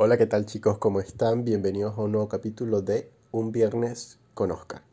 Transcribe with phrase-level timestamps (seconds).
[0.00, 0.78] Hola, ¿qué tal chicos?
[0.78, 1.44] ¿Cómo están?
[1.44, 4.84] Bienvenidos a un nuevo capítulo de Un Viernes con Oscar.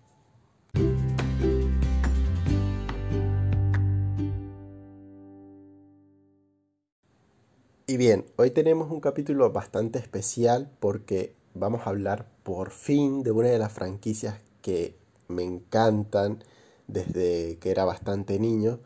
[7.86, 13.29] Y bien, hoy tenemos un capítulo bastante especial porque vamos a hablar por fin de
[13.29, 14.97] una de las franquicias que
[15.28, 16.44] me encantan
[16.88, 18.80] desde que era bastante niño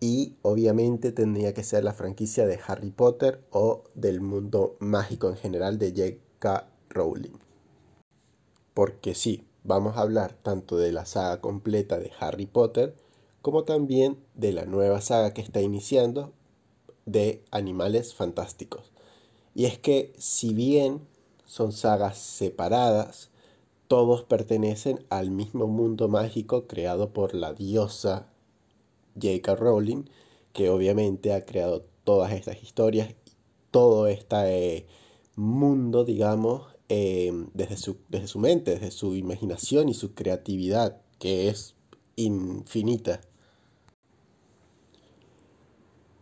[0.00, 5.36] y obviamente tendría que ser la franquicia de Harry Potter o del mundo mágico en
[5.36, 6.68] general de J.K.
[6.90, 7.38] Rowling.
[8.74, 12.94] Porque sí, vamos a hablar tanto de la saga completa de Harry Potter
[13.42, 16.32] como también de la nueva saga que está iniciando
[17.06, 18.92] de Animales Fantásticos.
[19.54, 21.00] Y es que si bien
[21.44, 23.30] son sagas separadas,
[23.88, 28.28] todos pertenecen al mismo mundo mágico creado por la diosa
[29.20, 29.54] J.K.
[29.56, 30.04] Rowling,
[30.52, 33.14] que obviamente ha creado todas estas historias,
[33.70, 34.86] todo este
[35.36, 41.48] mundo, digamos, eh, desde, su, desde su mente, desde su imaginación y su creatividad, que
[41.48, 41.74] es
[42.16, 43.20] infinita.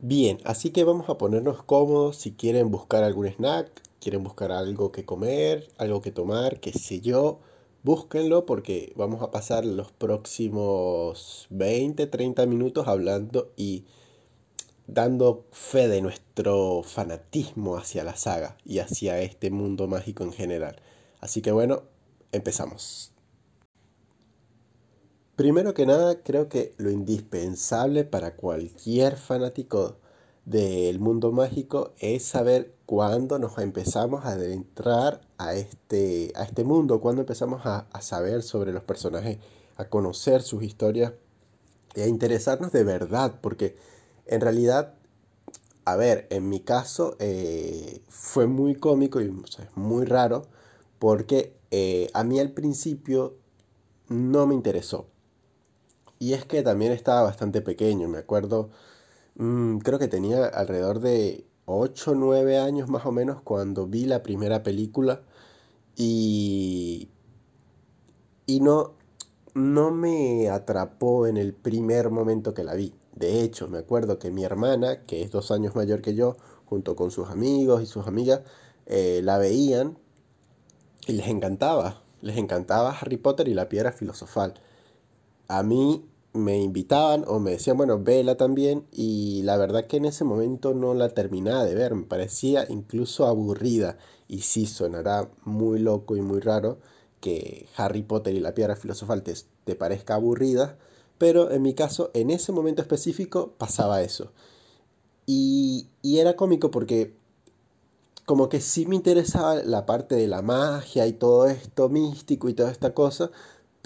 [0.01, 3.70] Bien, así que vamos a ponernos cómodos si quieren buscar algún snack,
[4.01, 7.41] quieren buscar algo que comer, algo que tomar, qué sé yo
[7.87, 13.84] búsquenlo porque vamos a pasar los próximos 20, 30 minutos hablando y
[14.89, 20.83] dando fe de nuestro fanatismo hacia la saga y hacia este mundo mágico en general.
[21.20, 21.84] Así que bueno,
[22.33, 23.12] empezamos.
[25.37, 29.98] Primero que nada, creo que lo indispensable para cualquier fanático
[30.47, 37.00] del mundo mágico es saber cuándo nos empezamos a adentrar a este, a este mundo,
[37.00, 39.39] cuándo empezamos a, saber sobre los personajes,
[39.77, 41.12] a conocer sus historias
[41.97, 43.77] y a interesarnos de verdad, porque
[44.27, 44.94] en realidad,
[45.84, 50.47] a ver, en mi caso eh, fue muy cómico y es muy raro,
[51.00, 53.34] porque eh, a mí al principio
[54.08, 55.08] no me interesó.
[56.20, 58.70] Y es que también estaba bastante pequeño, me acuerdo
[59.36, 64.07] Mm, creo que tenía alrededor de 8 o 9 años más o menos cuando vi
[64.07, 65.23] la primera película
[65.97, 67.11] y,
[68.47, 68.95] y no,
[69.55, 72.95] no me atrapó en el primer momento que la vi.
[73.14, 76.36] De hecho, me acuerdo que mi hermana, que es dos años mayor que yo,
[76.67, 78.42] junto con sus amigos y sus amigas,
[78.86, 79.98] eh, la veían
[81.07, 82.03] y les encantaba.
[82.23, 84.55] Les encantaba Harry Potter y la piedra filosofal.
[85.48, 86.05] A mí
[86.36, 90.74] me invitaban o me decían, bueno, vela también y la verdad que en ese momento
[90.74, 93.98] no la terminaba de ver, me parecía incluso aburrida
[94.29, 96.79] y sí sonará muy loco y muy raro
[97.20, 100.79] que Harry Potter y la piedra filosofal te, parezca aburrida,
[101.19, 104.33] pero en mi caso en ese momento específico pasaba eso.
[105.27, 107.17] Y, y era cómico porque
[108.27, 112.55] como que sí me interesaba la parte de la magia y todo esto místico y
[112.55, 113.30] toda esta cosa,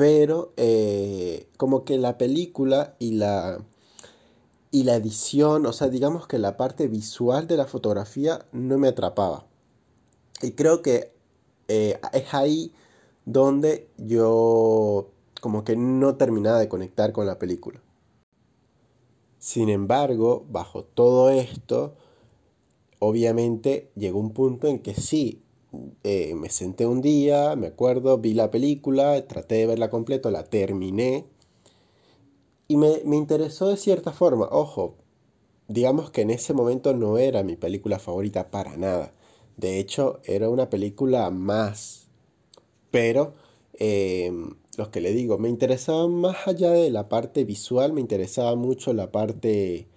[0.01, 3.63] pero eh, como que la película y la,
[4.71, 8.89] y la edición, o sea, digamos que la parte visual de la fotografía no me
[8.89, 9.45] atrapaba.
[10.41, 11.13] Y creo que
[11.69, 12.73] eh, es ahí
[13.27, 15.11] donde yo
[15.43, 17.83] como que no terminaba de conectar con la película.
[19.39, 21.95] Sin embargo, bajo todo esto,
[23.01, 25.43] obviamente llegó un punto en que sí,
[26.05, 30.45] eh, me senté un día, me acuerdo, vi la película, traté de verla completa, la
[30.45, 31.27] terminé
[32.69, 34.49] y me, me interesó de cierta forma.
[34.51, 34.97] Ojo,
[35.69, 39.13] digamos que en ese momento no era mi película favorita para nada.
[39.57, 42.09] De hecho, era una película más.
[42.91, 43.35] Pero,
[43.75, 48.55] em, los que le digo, me interesaba más allá de la parte visual, me interesaba
[48.57, 49.89] mucho la parte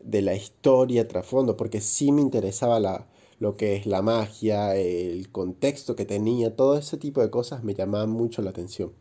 [0.00, 3.06] de la historia trasfondo, porque sí me interesaba la,
[3.40, 7.74] lo que es la magia, el contexto que tenía, todo ese tipo de cosas me
[7.74, 8.92] llamaban mucho la atención.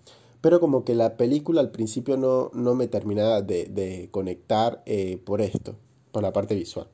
[0.42, 5.42] Pero como que la película al principio no, no me terminaba de, conectar eh, por
[5.42, 5.76] esto,
[6.12, 6.88] por la parte visual.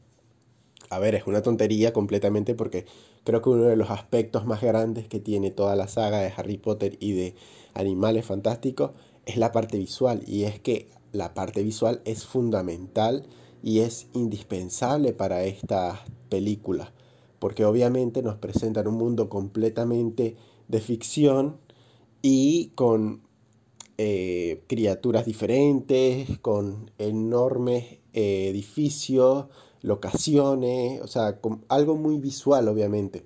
[0.90, 2.86] A ver, es una tontería completamente porque
[3.24, 6.58] creo que uno de los aspectos más grandes que tiene toda la saga de Harry
[6.58, 7.36] Potter y de
[7.74, 8.92] Animales Fantásticos
[9.26, 10.24] es la parte visual.
[10.28, 13.26] Y es que la parte visual es fundamental
[13.62, 16.92] y es indispensable para estas películas
[17.44, 20.38] porque obviamente nos presentan un mundo completamente
[20.70, 21.58] de ficción
[22.22, 23.24] y con
[23.98, 29.48] eh, criaturas diferentes, con enormes eh, edificios,
[29.82, 33.26] locaciones, o sea, con algo muy visual obviamente.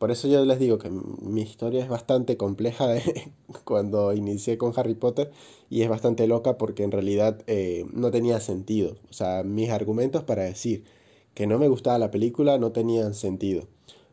[0.00, 2.88] Por eso yo les digo que mi historia es bastante compleja
[3.64, 5.30] cuando inicié con Harry Potter
[5.70, 8.96] y es bastante loca porque en realidad eh, no tenía sentido.
[9.08, 10.97] O sea, mis argumentos para decir
[11.38, 13.68] que no me gustaba la película no tenían sentido.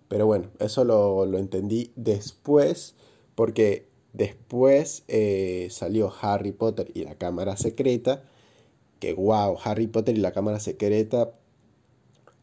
[0.09, 2.93] Pero bueno, eso lo, lo entendí después,
[3.33, 8.21] porque después eh, salió Harry Potter y la Cámara Secreta,
[8.99, 11.33] que wow, Harry Potter y la Cámara Secreta,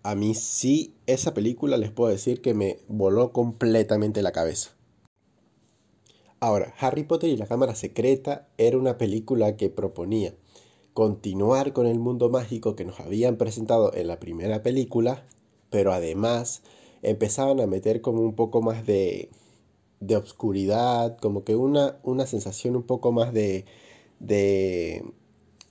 [0.03, 4.73] a mí sí, esa película les puedo decir que me voló completamente la cabeza.
[6.41, 10.35] Ahora, Harry Potter y la Cámara Secreta era una película que proponía
[10.95, 15.25] continuar con el mundo mágico que nos habían presentado en la primera película,
[15.71, 16.63] pero además
[17.03, 19.31] empezaban a meter como un poco más de,
[20.01, 23.65] de obscuridad, como que una, una sensación un poco más de,
[24.21, 25.05] de,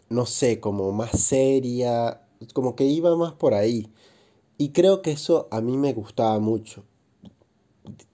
[0.09, 2.21] no sé, como más seria,
[2.53, 3.91] como que iba más por ahí.
[4.57, 6.85] Y creo que eso a mí me gustaba mucho.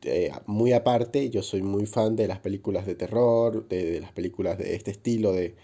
[0.04, 4.58] Eh, muy aparte, yo soy muy fan de las películas de terror, de las películas
[4.58, 5.56] de este estilo de,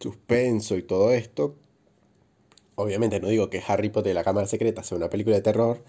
[0.00, 1.56] suspenso y todo esto.
[2.76, 5.82] Obviamente no digo que Harry Potter y la Cámara Secreta sea una película de terror,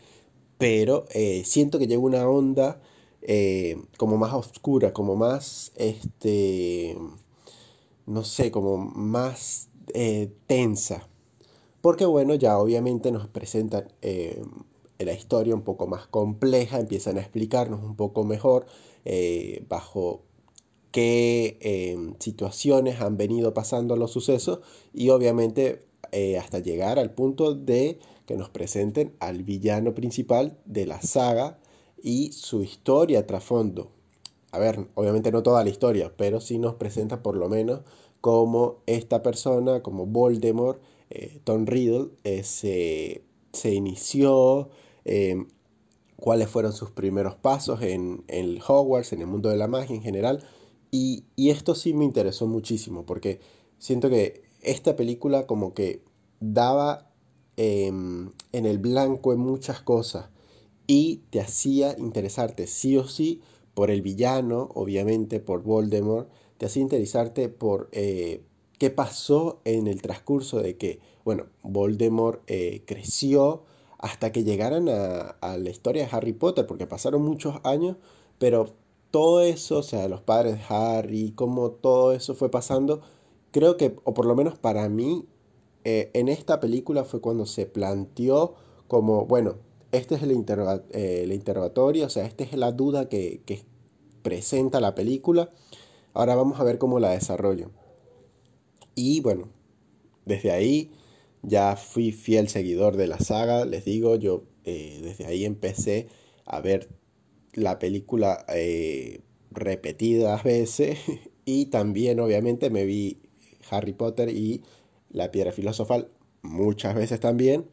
[0.58, 2.82] pero eh, siento que llega una onda
[3.22, 6.98] eh, como más oscura, como más, este,
[8.08, 11.08] no sé, como más eh, tensa.
[11.82, 13.88] Porque bueno, ya obviamente nos presentan
[14.98, 18.66] la historia un poco más compleja, empiezan a explicarnos un poco mejor
[19.70, 20.24] bajo
[20.92, 24.60] qué em, situaciones han venido pasando los sucesos
[24.94, 30.86] y obviamente eh, hasta llegar al punto de que nos presenten al villano principal de
[30.86, 31.60] la saga
[32.02, 33.92] y su historia trasfondo.
[34.52, 37.82] A ver, obviamente no toda la historia, pero sí nos presenta por lo menos
[38.22, 44.70] cómo esta persona, como Voldemort, eh, Tom Riddle, eh, se, se, inició,
[45.06, 45.48] em,
[46.18, 50.02] cuáles fueron sus primeros pasos en, en Hogwarts, en el mundo de la magia en
[50.02, 50.44] general,
[50.92, 53.40] y, esto sí me interesó muchísimo porque
[53.78, 56.04] siento que esta película como que
[56.40, 57.12] daba
[57.58, 60.30] em, en el blanco en muchas cosas
[60.88, 63.42] y te hacía interesarte sí o sí
[63.74, 68.44] por el villano, obviamente por Voldemort, te hacía interesarte por eh,
[68.78, 73.64] qué pasó en el transcurso de que, bueno, Voldemort eh, creció
[74.00, 77.98] hasta que llegaran a, a la historia de Harry Potter, porque pasaron muchos años,
[78.40, 78.74] pero
[79.12, 83.02] todo eso, o sea, los padres de Harry, cómo todo eso fue pasando,
[83.52, 85.26] creo que, o por lo menos para mí,
[85.84, 88.56] eh, en esta película fue cuando se planteó
[88.88, 89.58] como, bueno,
[89.92, 93.66] este es el, eh, interrogatorio, o sea, esta es la duda que, que,
[94.22, 95.50] presenta la película,
[96.14, 97.72] ahora vamos a ver cómo la desarrollo.
[98.96, 99.48] Y bueno,
[100.26, 100.92] desde ahí
[101.42, 106.08] ya fui fiel seguidor de la saga, les digo, yo eh, desde ahí empecé
[106.46, 106.90] a ver
[107.54, 111.00] la película eh, repetidas veces.
[111.46, 113.18] Y también obviamente me vi
[113.72, 114.62] Harry Potter y
[115.10, 116.12] la piedra filosofal
[116.44, 117.66] muchas veces también.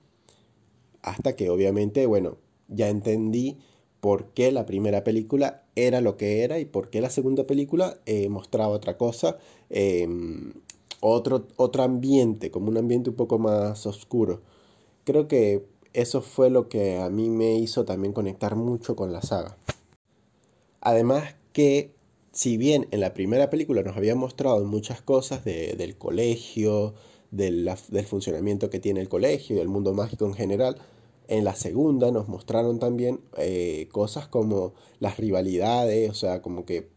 [1.03, 2.39] Hasta que obviamente bueno
[2.69, 3.59] ya entendí
[4.01, 7.99] por qué la primera película era lo que era y por qué la segunda película
[8.07, 9.37] eh, mostraba otra cosa
[9.69, 10.55] em,
[11.01, 14.43] otro, otro ambiente como un ambiente un poco más oscuro.
[15.05, 19.23] Creo que eso fue lo que a mí me hizo también conectar mucho con la
[19.23, 19.57] saga.
[20.81, 21.95] Además que,
[22.33, 26.95] si bien en la primera película nos había mostrado muchas cosas del colegio,
[27.31, 27.69] del,
[28.07, 30.77] funcionamiento que tiene el colegio y el mundo mágico en general,
[31.29, 36.91] en la segunda nos mostraron también eh, cosas como las rivalidades, o sea, como que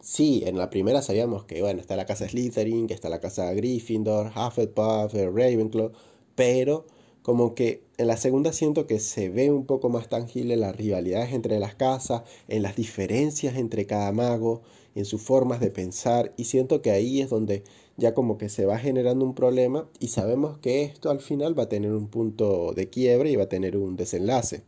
[0.00, 3.52] sí, en la primera sabíamos que, bueno, está la casa Slytherin, que está la casa
[3.54, 5.92] Gryffindor, Hufflepuff, Ravenclaw,
[6.34, 6.86] pero
[7.30, 11.32] como que en la segunda siento que se ve un poco más tangible las rivalidades
[11.32, 14.62] entre las casas, en las diferencias entre cada mago,
[14.96, 17.62] en sus formas de pensar y siento que ahí es donde
[17.96, 21.62] ya como que se va generando un problema y sabemos que esto al final va
[21.62, 24.64] a tener un punto de quiebre y va a tener un desenlace,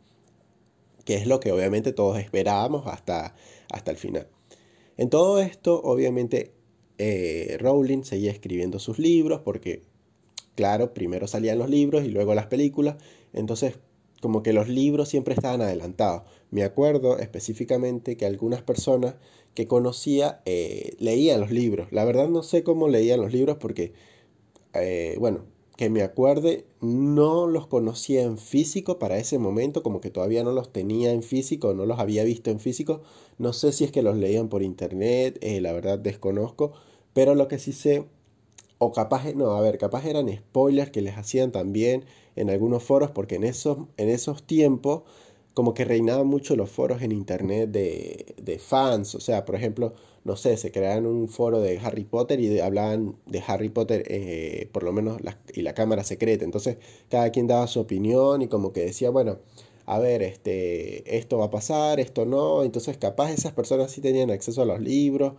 [1.04, 3.34] que es lo que obviamente todos esperábamos hasta,
[3.72, 4.28] hasta el final.
[4.96, 6.52] En todo esto obviamente
[6.98, 9.82] eh, Rowling seguía escribiendo sus libros porque
[10.54, 12.96] claro, primero salían los libros y luego las películas,
[13.32, 13.78] entonces
[14.20, 16.22] como que los libros siempre estaban adelantados.
[16.50, 19.16] Me acuerdo específicamente que algunas personas
[19.54, 21.88] que conocía eh, leían los libros.
[21.90, 23.92] La verdad no sé cómo leían los libros porque,
[24.74, 25.44] eh, bueno,
[25.76, 30.52] que me acuerde, no los conocía en físico para ese momento, como que todavía no
[30.52, 33.02] los tenía en físico, no los había visto en físico.
[33.38, 36.72] No sé si es que los leían por internet, eh, la verdad desconozco,
[37.12, 38.04] pero lo que sí sé
[38.84, 43.10] o capaz, no, a ver, capaz eran spoilers que les hacían también en algunos foros,
[43.12, 45.02] porque en esos, en esos tiempos
[45.54, 49.94] como que reinaban mucho los foros en internet de, de fans, o sea, por ejemplo,
[50.24, 54.68] no sé, se creaban un foro de Harry Potter y hablaban de Harry Potter, eh,
[54.72, 58.48] por lo menos, la, y la cámara secreta, entonces cada quien daba su opinión y
[58.48, 59.38] como que decía, bueno,
[59.86, 64.30] a ver, este, esto va a pasar, esto no, entonces capaz esas personas sí tenían
[64.30, 65.34] acceso a los libros,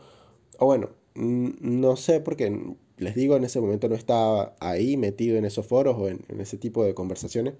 [0.59, 5.45] o bueno, no sé porque les digo, en ese momento no estaba ahí metido en
[5.45, 7.55] esos foros o en, ese tipo de conversaciones,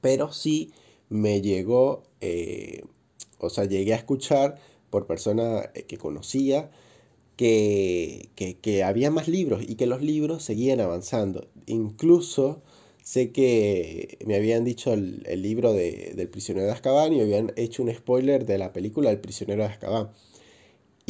[0.00, 0.72] pero sí
[1.08, 2.84] me llegó, eh,
[3.38, 4.56] o sea, llegué a escuchar
[4.90, 6.70] por personas eh, que conocía
[7.36, 8.28] que,
[8.60, 11.48] que, había más libros y que los libros seguían avanzando.
[11.66, 12.62] Incluso
[13.02, 17.82] sé que me habían dicho el, libro de, del prisionero de Azkaban y habían hecho
[17.82, 20.10] un spoiler de la película El prisionero de Azkaban.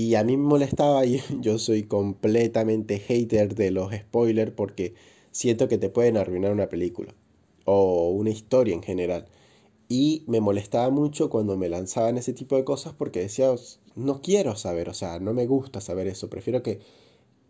[0.00, 4.94] Y a mí me molestaba y yo soy completamente hater de los spoilers porque
[5.30, 7.14] siento que te pueden arruinar una película
[7.66, 9.26] o una historia en general.
[9.88, 13.54] Y me molestaba mucho cuando me lanzaban ese tipo de cosas porque decía,
[13.94, 16.80] no quiero saber, o sea, no me gusta saber eso, prefiero que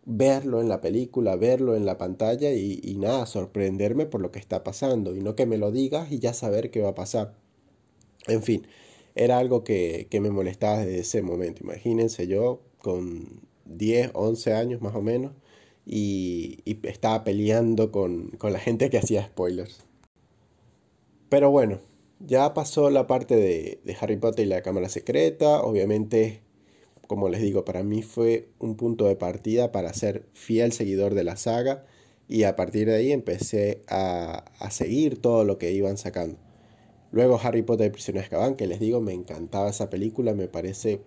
[0.07, 4.41] verlo en la película, verlo en la pantalla y, y nada, sorprenderme por lo que
[4.41, 7.35] está pasando y no que me lo digas y ya saber qué va a pasar.
[8.29, 8.67] En fin,
[9.21, 11.63] era algo que, me molestaba desde ese momento.
[11.63, 15.33] Imagínense yo con 10, 11 años más o menos
[15.85, 19.85] y, estaba peleando con, la gente que hacía spoilers.
[21.29, 21.81] Pero bueno,
[22.19, 25.63] ya pasó la parte de, de Harry Potter y la Cámara Secreta.
[25.63, 26.41] Obviamente,
[27.07, 31.25] como les digo, para mí fue un punto de partida para ser fiel seguidor de
[31.25, 31.85] la saga
[32.27, 36.39] y a partir de ahí empecé a, a seguir todo lo que iban sacando.
[37.13, 41.03] Luego Harry Potter y Prisionero de que les digo, me encantaba esa película, me parece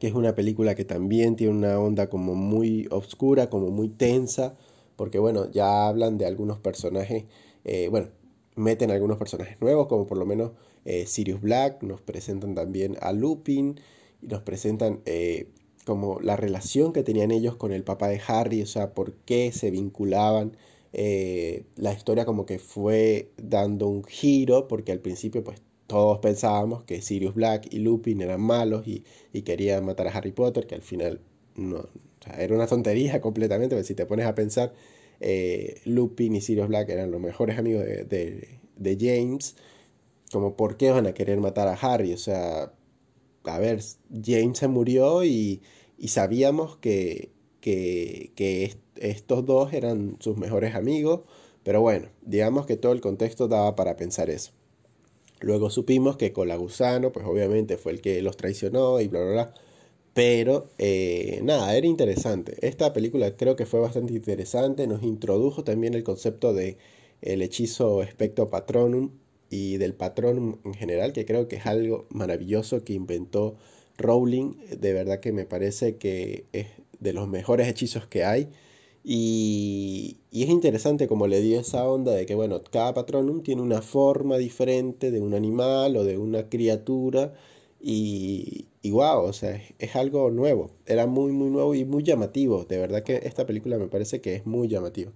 [0.00, 4.56] que es una película que también tiene una onda como muy oscura, como muy tensa,
[4.96, 7.24] porque bueno, ya hablan de algunos personajes,
[7.64, 8.08] eh, bueno,
[8.56, 10.52] meten algunos personajes nuevos, como por lo menos
[10.84, 13.80] eh, Sirius Black, nos presentan también a Lupin,
[14.22, 15.48] y nos presentan eh,
[15.84, 19.52] como la relación que tenían ellos con el papá de Harry, o sea, por qué
[19.52, 20.56] se vinculaban
[20.92, 26.84] eh, la historia como que fue dando un giro, porque al principio pues todos pensábamos
[26.84, 29.04] que Sirius Black y Lupin eran malos y,
[29.42, 31.20] querían matar a Harry Potter, que al final
[31.56, 31.88] no,
[32.38, 34.72] era una tontería completamente, porque si te pones a pensar,
[35.20, 39.56] eh, Lupin y Sirius Black eran los mejores amigos de, de, James,
[40.32, 42.72] como por qué van a querer matar a Harry, o sea,
[43.44, 43.80] a ver,
[44.24, 45.62] James se murió y,
[45.98, 47.30] y sabíamos que,
[47.66, 51.22] que, que estos dos eran sus mejores amigos,
[51.64, 54.52] pero bueno, digamos que todo el contexto daba para pensar eso.
[55.40, 59.54] Luego supimos que Colagusano, pues obviamente fue el que los traicionó y bla, bla, bla.
[60.14, 62.56] Pero eh, nada, era interesante.
[62.64, 64.86] Esta película creo que fue bastante interesante.
[64.86, 66.78] Nos introdujo también el concepto de
[67.20, 69.10] el hechizo Spectro Patronum
[69.50, 73.56] y del Patronum en general, que creo que es algo maravilloso que inventó
[73.98, 74.54] Rowling.
[74.78, 76.68] De verdad que me parece que es
[77.00, 78.48] de los mejores hechizos que hay.
[79.08, 83.80] Y, es interesante como le dio esa onda de que, bueno, cada patronum tiene una
[83.80, 87.32] forma diferente de un animal o de una criatura.
[87.80, 90.70] Y, y wow, o sea, es, algo nuevo.
[90.86, 92.64] Era muy, muy nuevo y muy llamativo.
[92.64, 95.12] De verdad que esta película me parece que es muy llamativa.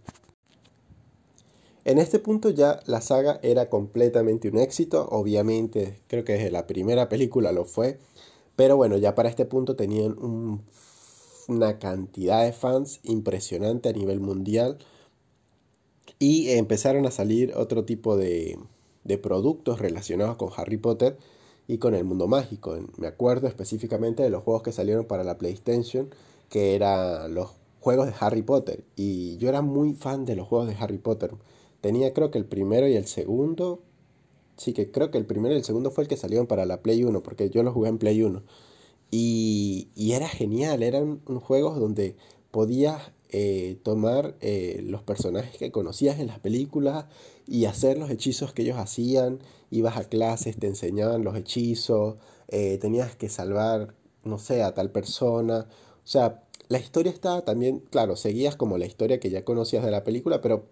[1.85, 5.09] En este punto ya la saga era completamente un éxito.
[5.11, 7.99] Obviamente, creo que desde la primera película lo fue.
[8.55, 10.63] Pero bueno, ya para este punto tenían un
[11.51, 14.79] una cantidad de fans impresionante a nivel mundial
[16.19, 18.59] y empezaron a salir otro tipo de,
[19.05, 21.19] de productos relacionados con Harry Potter
[21.67, 22.77] y con el mundo mágico.
[22.97, 26.11] Me acuerdo específicamente de los juegos que salieron para la PlayStation,
[26.49, 28.85] que eran los juegos de Harry Potter.
[28.97, 31.31] Y yo era muy fan de los juegos de Harry Potter.
[31.81, 33.81] Tenía creo que el primero y el segundo.
[34.57, 36.83] Sí, que creo que el primero y el segundo fue el que salieron para la
[36.83, 38.43] Play 1, porque yo los jugué en Play 1.
[39.11, 42.17] Y, era genial, eran juegos donde
[42.51, 47.07] podías eh, tomar eh, los personajes que conocías en las películas
[47.47, 49.41] y hacer los hechizos que ellos hacían.
[49.71, 52.17] Ibas a clases, te enseñaban los hechizos,
[52.49, 55.67] eh, tenías que salvar, no sé, a tal persona.
[56.05, 59.91] O sea, la historia estaba también, claro, seguías como la historia que ya conocías de
[59.91, 60.67] la película, pero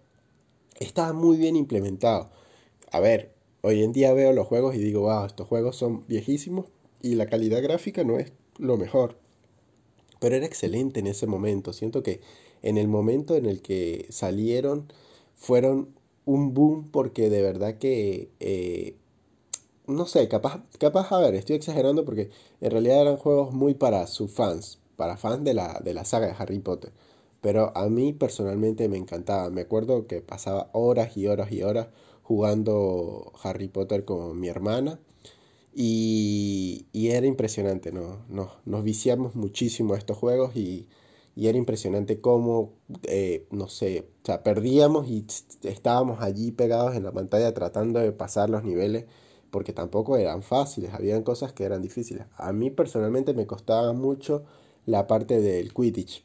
[0.79, 2.29] estaba muy bien implementado.
[2.91, 6.65] A ver, hoy en día veo los juegos y digo, wow, estos juegos son viejísimos,
[7.01, 9.17] y la calidad gráfica no es lo mejor.
[10.19, 11.73] Pero era excelente en ese momento.
[11.73, 12.21] Siento que
[12.61, 14.91] en el momento en el que salieron
[15.35, 18.29] fueron un boom porque de verdad que...
[18.39, 18.95] Eh,
[19.87, 22.29] no sé, capaz, capaz, a ver, estoy exagerando porque
[22.61, 26.27] en realidad eran juegos muy para sus fans, para fans de la, de la saga
[26.27, 26.91] de Harry Potter.
[27.41, 29.49] Pero a mí personalmente me encantaba.
[29.49, 31.87] Me acuerdo que pasaba horas y horas y horas
[32.23, 34.99] jugando Harry Potter con mi hermana
[35.73, 38.25] y, era impresionante, ¿no?
[38.29, 40.87] Nos, nos, viciamos muchísimo estos juegos y,
[41.35, 42.73] y era impresionante cómo,
[43.03, 45.25] eh, no sé, o sea, perdíamos y
[45.63, 49.05] estábamos allí pegados en la pantalla tratando de pasar los niveles
[49.51, 52.25] porque tampoco eran fáciles, habían cosas que eran difíciles.
[52.35, 54.43] A mí personalmente me costaba mucho
[54.85, 56.23] la parte del Quidditch.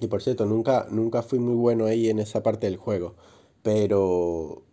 [0.00, 3.14] Y por cierto, nunca, nunca fui muy bueno ahí en esa parte del juego.
[3.62, 4.65] Pero...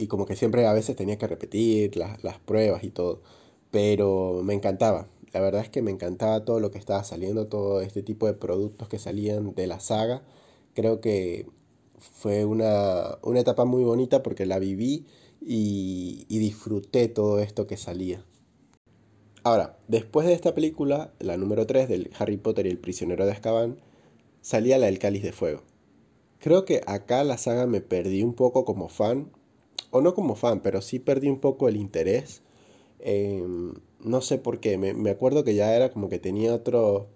[0.00, 3.22] Y como que siempre a veces tenía que repetir las, las pruebas y todo.
[3.70, 5.08] Pero me encantaba.
[5.32, 8.34] La verdad es que me encantaba todo lo que estaba saliendo, todo este tipo de
[8.34, 10.22] productos que salían de la saga.
[10.74, 11.46] Creo que
[11.98, 15.06] fue una, una etapa muy bonita porque la viví
[15.40, 18.24] y, disfruté todo esto que salía.
[19.42, 23.32] Ahora, después de esta película, la número 3 del Harry Potter y el prisionero de
[23.32, 23.80] Azkaban,
[24.42, 25.62] salía la del Cáliz de Fuego.
[26.38, 29.30] Creo que acá la saga me perdí un poco como fan,
[29.90, 32.42] o no como fan, pero sí perdí un poco el interés.
[33.00, 37.08] Em, no sé por qué, me, me, acuerdo que ya era como que tenía otro,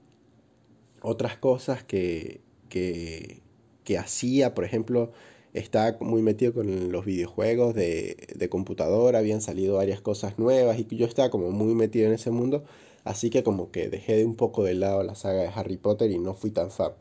[1.03, 3.43] otras cosas que, que,
[3.85, 5.13] que hacía, por ejemplo,
[5.55, 10.97] está muy metido con los videojuegos de, de computadora, habían salido varias cosas nuevas y
[10.97, 12.65] yo estaba como muy metido en ese mundo,
[13.05, 16.11] así que como que dejé de un poco de lado la saga de Harry Potter
[16.11, 16.93] y no fui tan fan.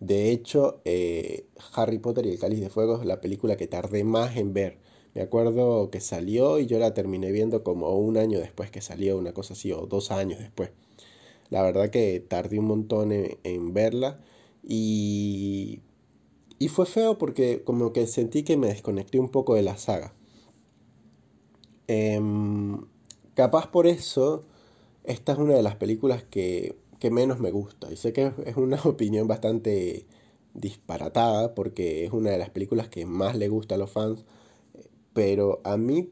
[0.00, 4.02] De hecho, eh, Harry Potter y el Cáliz de Fuego es la película que tardé
[4.02, 4.78] más en ver.
[5.14, 9.18] Me acuerdo que salió y yo la terminé viendo como un año después que salió,
[9.18, 10.70] una cosa así, o dos años después.
[11.50, 14.20] La verdad que tardé un montón en verla
[14.62, 15.80] y
[16.60, 20.12] y fue feo porque como que sentí que me desconecté un poco de la saga.
[21.88, 22.84] Em,
[23.34, 24.44] capaz por eso,
[25.04, 27.90] esta es una de las películas que, que menos me gusta.
[27.90, 30.06] Y sé que es una opinión bastante
[30.54, 34.24] disparatada porque es una de las películas que más le gusta a los fans.
[35.12, 36.10] Pero a mí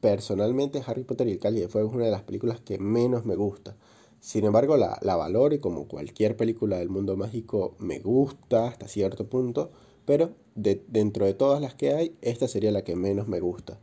[0.00, 3.24] personalmente Harry Potter y el Cáliz de Fuego es una de las películas que menos
[3.24, 3.76] me gusta.
[4.20, 8.88] Sin embargo, la, la valoro y como cualquier película del mundo mágico me gusta hasta
[8.88, 9.70] cierto punto,
[10.04, 13.78] pero de, dentro de todas las que hay, esta sería la que menos me gusta.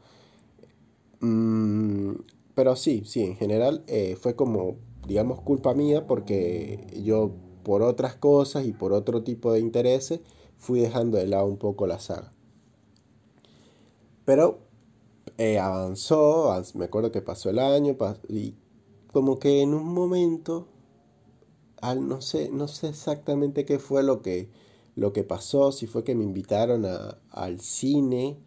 [1.21, 2.13] Mm,
[2.55, 7.31] pero sí, sí, en general eh, fue como, digamos, culpa mía porque yo
[7.63, 10.19] por otras cosas y por otro tipo de intereses
[10.57, 12.32] fui dejando de lado un poco la saga.
[14.25, 14.59] Pero
[15.37, 17.97] eh, avanzó, me acuerdo que pasó el año
[18.29, 18.55] y
[19.11, 20.67] como que en un momento,
[21.81, 24.49] al, no, sé, no sé exactamente qué fue lo que,
[24.95, 28.37] lo que pasó, si fue que me invitaron a, al cine,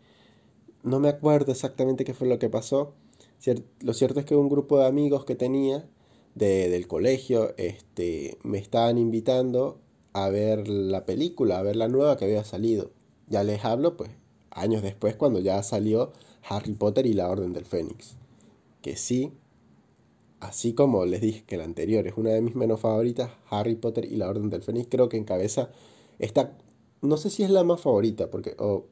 [0.83, 2.95] no me acuerdo exactamente qué fue lo que pasó.
[3.81, 5.89] lo cierto es que un grupo de amigos que tenía
[6.35, 9.81] de, del colegio este, me estaban invitando
[10.13, 12.91] a ver la película, a ver la nueva que había salido.
[13.29, 14.11] Ya les hablo, pues,
[14.57, 16.13] años después, cuando ya salió
[16.49, 18.17] Harry Potter y la Orden del Fénix.
[18.83, 19.33] Que sí,
[20.41, 24.05] así como les dije que la anterior es una de mis menos favoritas, Harry Potter
[24.05, 25.71] y la Orden del Fénix creo que encabeza
[26.19, 26.57] esta,
[27.03, 28.87] no sé si es la más favorita, porque, o,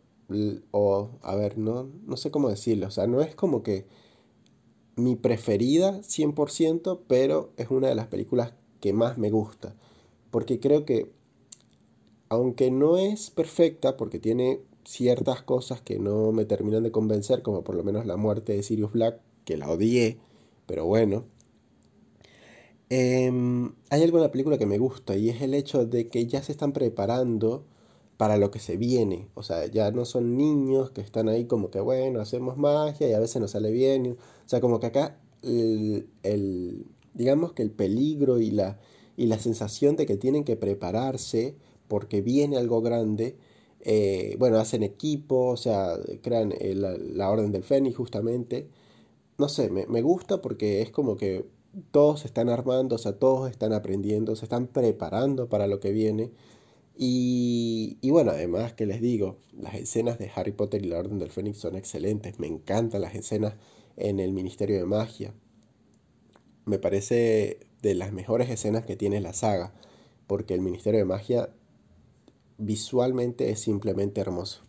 [0.71, 3.87] o a ver, no, no sé cómo decirlo, o sea, no es como que
[4.97, 9.75] mi preferida 100%, pero es una de las películas que más me gusta,
[10.31, 11.11] porque creo que,
[12.29, 17.65] aunque no es perfecta, porque tiene ciertas cosas que no me terminan de convencer, como
[17.65, 20.19] por lo menos la muerte de Sirius Black, que la odié,
[20.67, 21.25] pero bueno,
[22.91, 26.27] Em, hay algo en la película que me gusta y es el hecho de que
[26.27, 27.65] ya se están preparando
[28.17, 29.29] para lo que se viene.
[29.35, 33.13] O sea, ya no son niños que están ahí como que, bueno, hacemos magia y
[33.13, 34.17] a veces nos sale bien.
[34.47, 38.79] O sea, como que acá el, digamos que el peligro y la,
[39.17, 41.57] y la sensación de que tienen que prepararse
[41.89, 43.37] porque viene algo grande,
[43.85, 48.69] eh, bueno, hacen equipo, o sea, crean la, Orden del Fénix justamente.
[49.39, 51.47] No sé, me, me gusta porque es como que
[51.91, 55.93] todos se están armando, o sea, todos están aprendiendo, se están preparando para lo que
[55.93, 56.31] viene.
[56.97, 61.19] Y, y, bueno, además que les digo, las escenas de Harry Potter y la Orden
[61.19, 62.39] del Fénix son excelentes.
[62.39, 63.55] Me encantan las escenas
[63.97, 65.35] en el Ministerio de Magia.
[66.65, 69.75] Me parece de las mejores escenas que tiene la saga,
[70.27, 71.51] porque el Ministerio de Magia
[72.59, 74.63] visualmente es simplemente hermoso.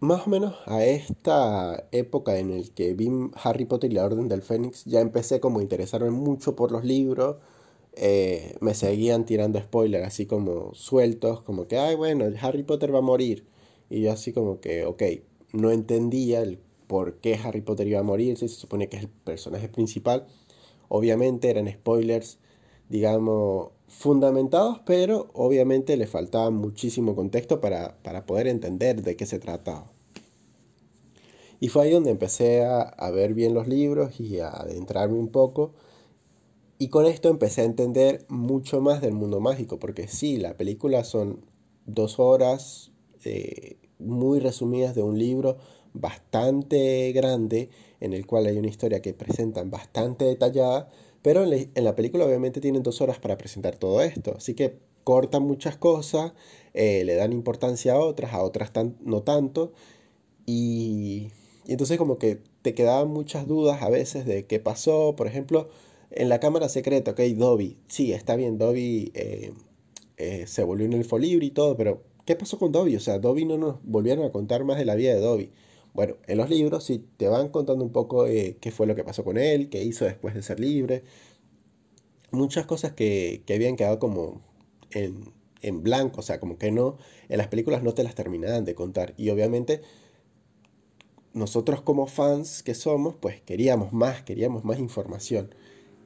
[0.00, 4.28] Más o menos a esta época en el que vi Harry Potter y la Orden
[4.28, 7.36] del Fénix, ya empecé como a interesarme mucho por los libros.
[7.94, 12.98] Eh, me seguían tirando spoilers así como sueltos, como que, ay, bueno, Harry Potter va
[12.98, 13.46] a morir.
[13.90, 15.02] Y yo así como que, ok,
[15.52, 16.58] no entendía el
[16.88, 20.26] por qué Harry Potter iba a morir, si se supone que es el personaje principal.
[20.88, 22.38] Obviamente eran spoilers,
[22.92, 29.38] digamos, fundamentados, pero obviamente le faltaba muchísimo contexto para, para poder entender de qué se
[29.38, 29.90] trataba.
[31.58, 35.72] Y fue ahí donde empecé a, ver bien los libros y a adentrarme un poco.
[36.78, 41.02] Y con esto empecé a entender mucho más del mundo mágico, porque sí, la película
[41.02, 41.46] son
[41.86, 42.92] dos horas
[43.24, 45.56] eh, muy resumidas de un libro
[45.94, 50.90] bastante grande, en el cual hay una historia que presentan bastante detallada,
[51.22, 55.42] pero en la, película obviamente tienen dos horas para presentar todo esto, así que cortan
[55.44, 56.32] muchas cosas,
[56.74, 59.72] eh, le dan importancia a otras, a otras no tanto,
[60.46, 61.28] y,
[61.66, 65.68] entonces como que te quedaban muchas dudas a veces de qué pasó, por ejemplo,
[66.10, 69.52] en la cámara secreta, ok, Dobby, sí, está bien, Dobby eh,
[70.16, 72.96] eh, se volvió en el folibro y todo, pero ¿qué pasó con Dobby?
[72.96, 75.50] O sea, Dobby no nos volvieron a contar más de la vida de Dobby.
[75.94, 79.04] Bueno, en los libros sí te van contando un poco eh, qué fue lo que
[79.04, 81.04] pasó con él, qué hizo después de ser libre.
[82.30, 84.40] Muchas cosas que, que habían quedado como
[84.90, 86.96] en, en, blanco, o sea, como que no,
[87.28, 89.14] en las películas no te las terminaban de contar.
[89.18, 89.82] Y obviamente
[91.34, 95.54] nosotros como fans que somos, pues queríamos más, queríamos más información.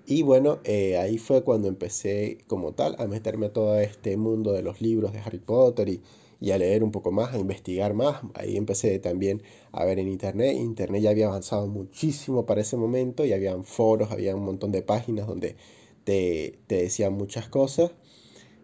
[0.07, 4.53] Y bueno, eh, ahí fue cuando empecé como tal a meterme a todo este mundo
[4.53, 6.03] de los libros de Harry Potter y
[6.40, 8.20] y a leer un poco más, a investigar más.
[8.35, 10.57] Ahí empecé también a ver en internet.
[10.57, 14.83] Internet ya había avanzado muchísimo para ese momento y habían foros, había un montón de
[14.83, 15.57] páginas donde
[16.05, 17.92] te, decían muchas cosas.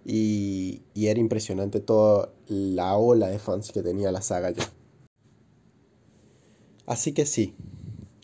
[0.04, 4.72] Y, y, era impresionante toda la ola de fans que tenía la saga ya.
[6.86, 7.54] Así que sí,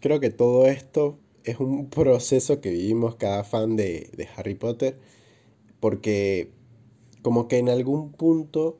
[0.00, 4.98] creo que todo esto es un proceso que vivimos cada fan de, de Harry Potter,
[5.80, 6.50] porque
[7.22, 8.78] como que en algún punto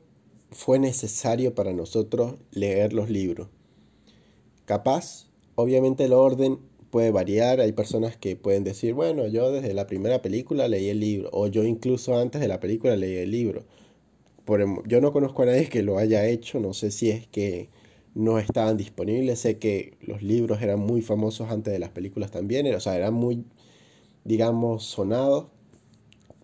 [0.51, 3.49] fue necesario para nosotros leer los libros.
[4.65, 6.59] Capaz, obviamente el orden
[6.89, 10.99] puede variar, hay personas que pueden decir, bueno, yo desde la primera película leí el
[10.99, 13.65] libro, o yo incluso antes de la película leí el libro.
[14.45, 17.27] Por, em, yo no conozco a nadie que lo haya hecho, no sé si es
[17.27, 17.69] que
[18.15, 22.73] no estaban disponibles, sé que los libros eran muy famosos antes de las películas también,
[22.73, 23.45] o sea, eran muy,
[24.23, 25.47] digamos, sonados,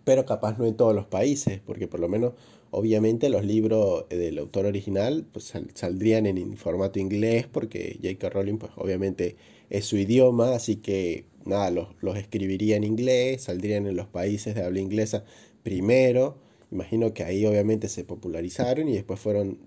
[0.03, 2.33] pero capaz no en todos los países, porque por lo menos
[2.77, 8.29] Obviamente los libros del autor original pues, saldrían en formato inglés porque J.K.
[8.31, 9.37] Rowling pues obviamente
[9.69, 14.55] es su idioma, así que nada, los, los escribiría en inglés, saldrían en los países
[14.55, 15.23] de habla inglesa
[15.63, 16.37] primero.
[16.69, 19.59] Imagino que ahí obviamente se popularizaron y después fueron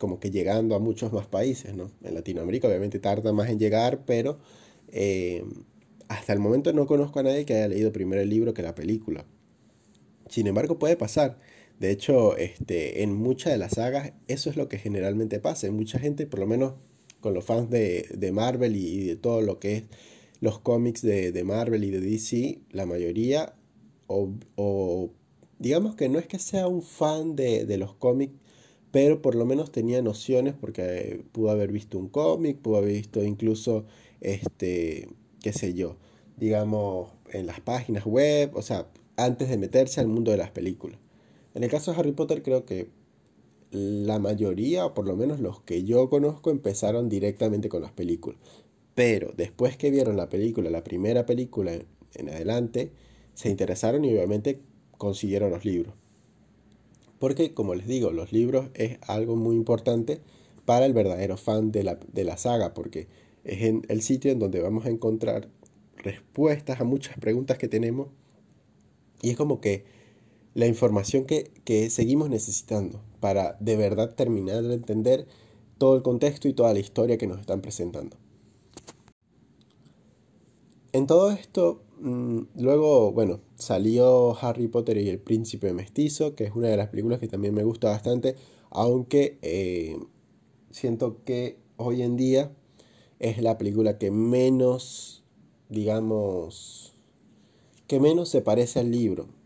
[0.00, 1.92] como que llegando a muchos más países, ¿no?
[2.02, 4.40] En Latinoamérica obviamente tarda más en llegar, pero
[4.88, 5.44] eh,
[6.08, 8.74] hasta el momento no conozco a nadie que haya leído primero el libro que la
[8.74, 9.24] película.
[10.28, 11.38] Sin embargo, puede pasar.
[11.78, 15.66] De hecho, este, en muchas de las sagas eso es lo que generalmente pasa.
[15.66, 16.74] En mucha gente, por lo menos
[17.20, 19.84] con los fans de, de Marvel y, de todo lo que es
[20.40, 23.54] los cómics de, de Marvel y de DC, la mayoría,
[24.06, 25.10] o, o,
[25.58, 28.34] digamos que no es que sea un fan de, de los cómics,
[28.90, 33.22] pero por lo menos tenía nociones porque pudo haber visto un cómic, pudo haber visto
[33.24, 33.86] incluso,
[34.20, 35.08] este,
[35.42, 35.96] qué sé yo,
[36.36, 40.98] digamos, en las páginas web, o sea, antes de meterse al mundo de las películas.
[41.54, 42.90] En el caso de Harry Potter creo que
[43.70, 48.38] la mayoría, o por lo menos los que yo conozco, empezaron directamente con las películas.
[48.94, 51.72] Pero después que vieron la película, la primera película
[52.14, 52.92] en adelante,
[53.34, 54.60] se interesaron y obviamente
[54.96, 55.94] consiguieron los libros.
[57.18, 60.20] Porque, como les digo, los libros es algo muy importante
[60.64, 63.08] para el verdadero fan de la, de la saga, porque
[63.44, 65.48] es en el sitio en donde vamos a encontrar
[65.96, 68.08] respuestas a muchas preguntas que tenemos.
[69.22, 69.84] Y es como que
[70.58, 75.28] la información que, seguimos necesitando para de verdad terminar de entender
[75.78, 78.16] todo el contexto y toda la historia que nos están presentando.
[80.92, 86.56] En todo esto, mm, luego, bueno, salió Harry Potter y el Príncipe Mestizo, que es
[86.56, 88.34] una de las películas que también me gusta bastante,
[88.70, 89.96] aunque eh,
[90.72, 92.50] siento que hoy en día
[93.20, 95.22] es la película que menos,
[95.68, 96.96] digamos,
[97.86, 99.37] que menos se parece al libro.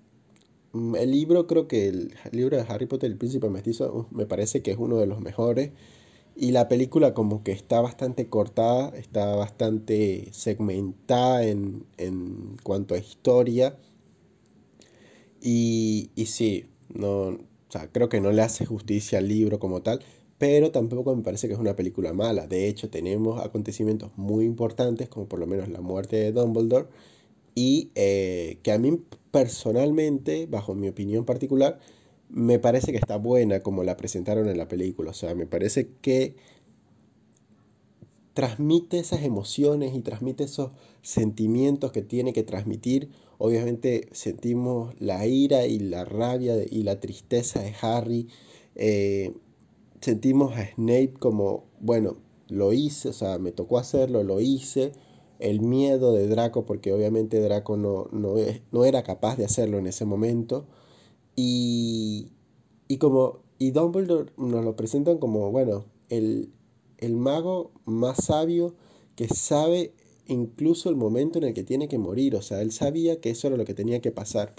[0.73, 4.63] Mm, el libro, creo que el libro de Harry Potter, el príncipe mestizo, me parece
[4.63, 5.71] que es uno de los mejores.
[6.37, 12.99] Y la película como que está bastante cortada, está bastante segmentada en, en cuanto a
[12.99, 13.77] historia.
[15.41, 19.83] Y, y sí, no, o sea, creo que no le hace justicia al libro como
[19.83, 20.01] tal,
[20.39, 22.47] pero tampoco me parece que es una película mala.
[22.47, 26.89] De hecho, tenemos acontecimientos muy importantes, como por lo menos la muerte de Dumbledore,
[27.55, 28.99] y eh, que a mí
[29.31, 31.79] personalmente, bajo mi opinión particular,
[32.29, 35.11] me parece que está buena como la presentaron en la película.
[35.11, 36.35] O sea, me parece que
[38.35, 40.71] transmite esas emociones y transmite esos
[41.03, 43.11] sentimientos que tiene que transmitir.
[43.39, 48.29] Obviamente sentimos la ira y la rabia y la tristeza de Harry.
[48.77, 49.35] Eh,
[50.01, 52.17] sentimos a Snape como, bueno,
[52.49, 54.93] lo hice, o sea, me tocó hacerlo, lo hice
[55.43, 58.37] el miedo de Draco, porque obviamente Draco no, no,
[58.71, 60.67] no era capaz de hacerlo en ese momento.
[61.37, 62.33] Y,
[62.89, 66.53] y como y Dumbledore nos lo presentan como, bueno, el,
[66.99, 68.75] el mago más sabio
[69.17, 69.93] que sabe
[70.27, 72.37] incluso el momento en el que tiene que morir.
[72.37, 74.55] O sea, él sabía que eso era lo que tenía que pasar.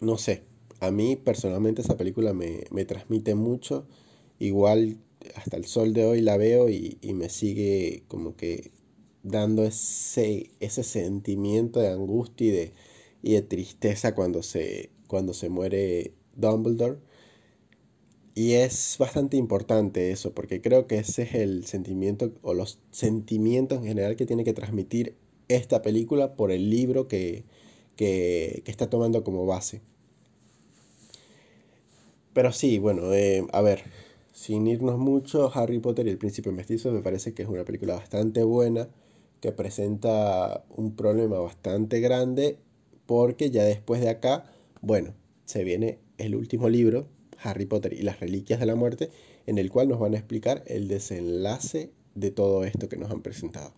[0.00, 0.44] No sé,
[0.80, 3.86] a mí personalmente esa película me, me transmite mucho.
[4.38, 4.98] Igual
[5.34, 8.70] hasta el sol de hoy la veo y, y me sigue como que
[9.22, 12.72] dando ese, ese sentimiento de angustia y de,
[13.22, 16.98] y de tristeza cuando se, cuando se muere Dumbledore.
[18.34, 23.78] Y es bastante importante eso, porque creo que ese es el sentimiento o los sentimientos
[23.78, 25.16] en general que tiene que transmitir
[25.48, 27.44] esta película por el libro que,
[27.96, 29.82] que, está tomando como base.
[32.32, 33.82] Pero sí, bueno, eh, a ver,
[34.32, 37.96] sin irnos mucho, Harry Potter y el Príncipe Mestizo me parece que es una película
[37.96, 38.88] bastante buena,
[39.40, 42.58] que presenta un problema bastante grande,
[43.06, 44.44] porque ya después de acá,
[44.82, 47.08] bueno, se viene el último libro,
[47.42, 49.10] Harry Potter y las Reliquias de la Muerte,
[49.46, 53.22] en el cual nos van a explicar el desenlace de todo esto que nos han
[53.22, 53.72] presentado.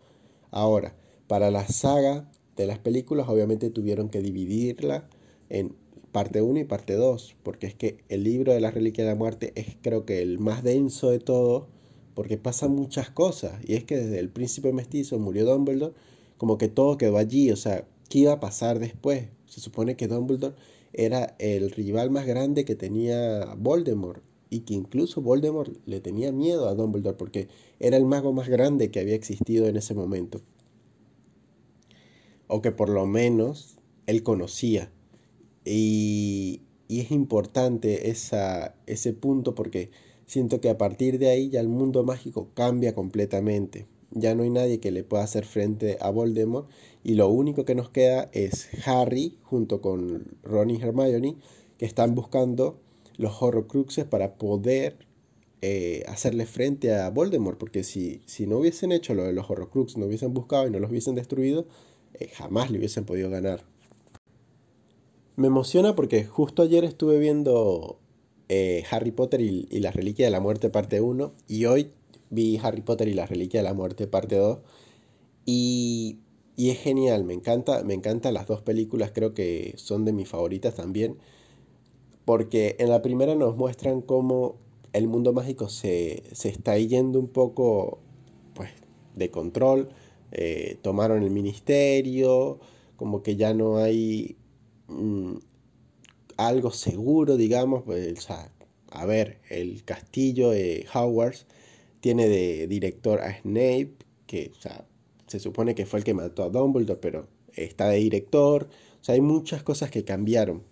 [0.51, 0.94] Ahora,
[1.29, 5.09] para la saga de las películas, obviamente tuvieron que dividirla
[5.48, 5.75] en
[6.12, 9.18] parte 1 y parte 2, porque es que el libro de las Reliquias de la
[9.18, 11.68] Muerte es creo que el más denso de todo,
[12.14, 15.94] porque pasan muchas cosas, y es que desde el príncipe mestizo murió Dumbledore,
[16.37, 19.29] como que todo quedó allí, o sea, ¿qué iba a pasar después?
[19.46, 20.55] Se supone que Dumbledore
[20.92, 26.68] era el rival más grande que tenía Voldemort y que incluso Voldemort le tenía miedo
[26.68, 27.48] a Dumbledore porque
[27.81, 30.42] era el mago más grande que había existido en ese momento.
[32.48, 34.90] O que por lo menos él conocía.
[35.64, 39.90] Y, y es importante esa, ese punto porque
[40.27, 43.87] siento que a partir de ahí ya el mundo mágico cambia completamente.
[44.11, 46.69] Ya no hay nadie que le pueda hacer frente a Voldemort
[47.03, 51.37] y lo único que nos queda es Harry junto con Ron y Hermione
[51.79, 52.79] que están buscando
[53.17, 54.97] los Horrocruxes para poder
[55.63, 59.97] eh, hacerle frente a Voldemort, porque si, si no hubiesen hecho lo de los Horrocruxes,
[59.97, 61.67] no hubiesen buscado y no los hubiesen destruido,
[62.15, 63.65] eh, jamás le hubiesen podido ganar.
[65.37, 67.99] Me emociona porque justo ayer estuve viendo
[68.55, 71.91] eh, Harry Potter y, la Reliquia de la Muerte parte 1 y hoy
[72.31, 74.59] vi Harry Potter y la Reliquia de la Muerte parte 2
[75.47, 76.19] y
[76.55, 80.29] y es genial, me encanta, me encantan las dos películas, creo que son de mis
[80.29, 81.17] favoritas también,
[82.25, 84.57] porque en la primera nos muestran cómo
[84.93, 88.01] el mundo mágico se, está yendo un poco
[88.55, 88.71] pues,
[89.17, 89.88] de control,
[90.31, 92.61] eh, tomaron el ministerio,
[92.97, 94.37] como que ya no hay
[94.88, 95.37] mm,
[96.37, 98.27] algo seguro, digamos, pues,
[98.90, 101.47] a ver, el castillo de Hogwarts
[102.01, 103.92] tiene de director a Snape,
[104.27, 104.87] que, o sea,
[105.27, 108.68] se supone que fue el que mató a Dumbledore, pero está de director.
[109.01, 110.62] O sea, hay muchas cosas que cambiaron.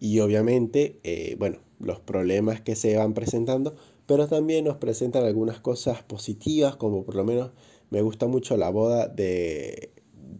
[0.00, 5.60] Y obviamente, eh, bueno, los problemas que se van presentando, pero también nos presentan algunas
[5.60, 7.50] cosas positivas, como por lo menos
[7.90, 9.90] me gusta mucho la boda de,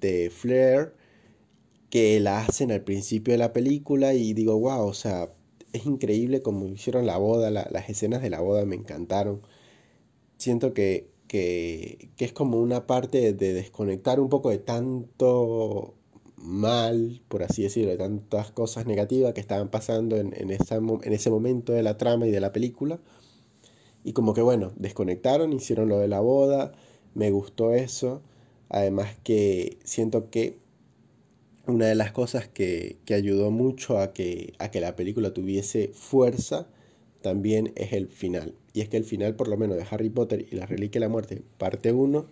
[0.00, 0.94] de Flair,
[1.90, 5.32] que la hacen al principio de la película y digo, wow, o sea,
[5.72, 9.42] es increíble como hicieron la boda, las escenas de la boda me encantaron.
[10.38, 15.94] Siento que que, es como una parte de desconectar un poco de tanto
[16.36, 21.30] mal, por así decirlo, de tantas cosas negativas que estaban pasando en, en, en ese
[21.30, 22.98] momento de la trama y de la película.
[24.04, 26.72] Y como que bueno, desconectaron, hicieron lo de la boda,
[27.14, 28.22] me gustó eso.
[28.70, 30.58] Además que siento que
[31.68, 35.90] una de las cosas que, que ayudó mucho a que, a que la película tuviese
[35.94, 36.68] fuerza
[37.22, 38.54] también es el final.
[38.72, 41.06] Y es que el final, por lo menos, de Harry Potter y la Reliquia de
[41.06, 42.26] la Muerte, parte 1,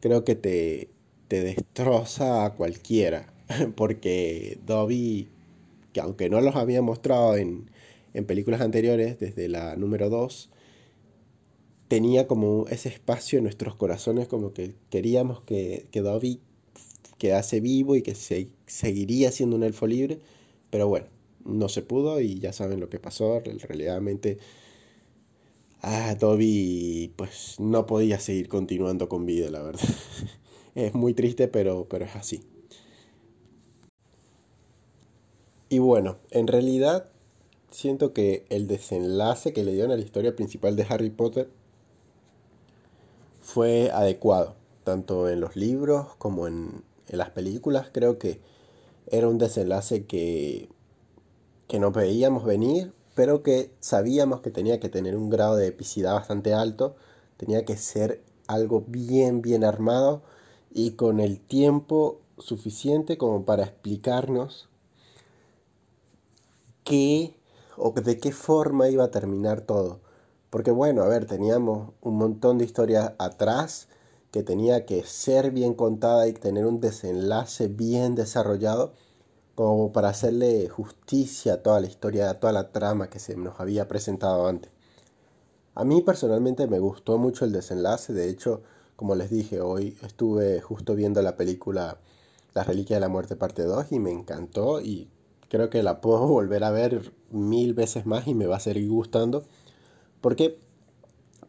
[0.00, 0.88] creo que te,
[1.28, 3.32] te destroza a cualquiera.
[3.76, 5.28] Porque Dobby,
[5.92, 7.70] que aunque no los había mostrado en,
[8.14, 10.50] en películas anteriores, desde la número 2,
[11.88, 16.40] tenía como ese espacio en nuestros corazones, como que queríamos que, que Dobby
[17.18, 20.20] quedase vivo y que se, seguiría siendo un elfo libre.
[20.70, 21.06] Pero bueno,
[21.44, 23.40] no se pudo y ya saben lo que pasó.
[23.40, 24.38] Realmente,
[25.82, 29.88] ah, Dobby pues no podía seguir continuando con vida, la verdad.
[30.74, 32.42] es muy triste, pero, pero es así.
[35.68, 37.08] Y bueno, en realidad
[37.70, 41.48] siento que el desenlace que le dieron a la historia principal de Harry Potter
[43.40, 47.88] fue adecuado, tanto en los libros como en, en las películas.
[47.92, 48.40] Creo que
[49.06, 50.68] era un desenlace que
[51.72, 56.12] que no veíamos venir, pero que sabíamos que tenía que tener un grado de epicidad
[56.12, 56.96] bastante alto,
[57.38, 60.22] tenía que ser algo bien, bien armado
[60.70, 64.68] y con el tiempo suficiente como para explicarnos
[66.84, 67.34] qué
[67.78, 70.00] o de qué forma iba a terminar todo.
[70.50, 73.88] Porque bueno, a ver, teníamos un montón de historias atrás
[74.32, 78.94] que tenía que ser bien contada y tener un desenlace bien desarrollado
[79.54, 83.60] como para hacerle justicia a toda la historia, a toda la trama que se nos
[83.60, 84.72] había presentado antes.
[85.74, 88.62] A mí personalmente me gustó mucho el desenlace, de hecho,
[88.96, 91.98] como les dije, hoy estuve justo viendo la película
[92.54, 95.10] La Reliquia de la Muerte parte 2 y me encantó y
[95.50, 98.88] creo que la puedo volver a ver mil veces más y me va a seguir
[98.88, 99.44] gustando
[100.22, 100.58] porque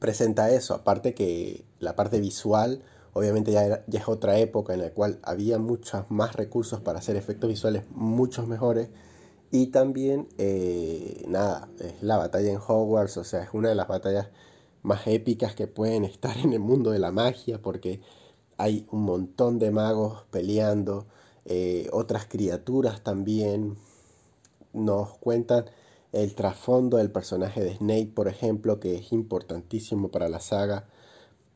[0.03, 5.19] presenta eso, aparte que la parte visual Obviamente ya, es otra época en la cual
[5.21, 8.89] había muchos más recursos para hacer efectos visuales muchos mejores.
[9.51, 13.87] Y también, eh, nada, es la batalla en Hogwarts, o sea, es una de las
[13.87, 14.29] batallas
[14.81, 18.01] más épicas que pueden estar en el mundo de la magia, porque
[18.57, 21.05] hay un montón de magos peleando,
[21.45, 23.77] eh, otras criaturas también.
[24.73, 25.65] Nos cuentan
[26.13, 30.85] el trasfondo del personaje de Snape, por ejemplo, que es importantísimo para la saga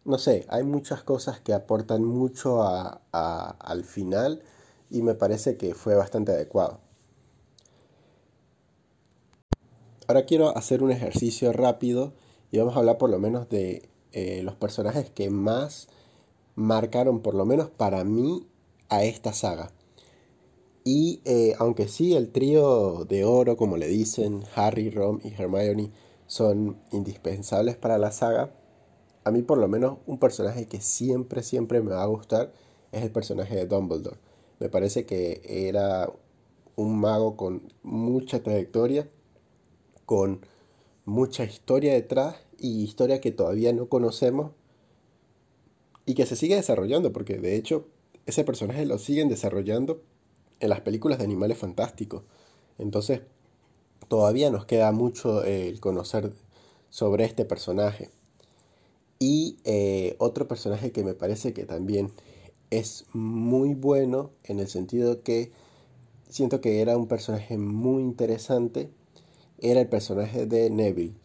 [0.08, 4.42] no sé, hay muchas cosas que aportan mucho al final
[4.90, 6.80] y me parece que fue bastante adecuado.
[10.08, 12.14] Ahora quiero hacer un ejercicio rápido
[12.52, 15.90] y vamos a hablar por lo menos de eh, los personajes que más
[16.56, 18.48] marcaron, por lo menos para mí,
[18.88, 19.74] a esta saga.
[20.90, 25.92] Y eh, aunque sí, el trío de oro, como le dicen, Harry, Ron y Hermione,
[26.28, 28.56] son indispensables para la saga,
[29.26, 32.54] a mí por lo menos un personaje que siempre, siempre me va a gustar
[32.94, 34.16] es el personaje de Dumbledore.
[34.60, 36.10] Me parece que era
[36.78, 39.10] un mago con mucha trayectoria,
[40.06, 40.40] con
[41.04, 44.54] mucha historia detrás y historia que todavía no conocemos
[46.06, 47.90] y que se sigue desarrollando, porque de hecho
[48.26, 50.02] ese personaje lo siguen desarrollando
[50.60, 52.24] en las películas de animales fantásticos.
[52.78, 53.22] Entonces
[54.08, 56.32] todavía nos queda mucho el conocer
[56.90, 58.10] sobre este personaje.
[59.20, 62.12] Y eh, otro personaje que me parece que también
[62.70, 65.52] es muy bueno en el sentido que
[66.30, 68.90] siento que era un personaje muy interesante,
[69.60, 71.16] era el personaje de Neville,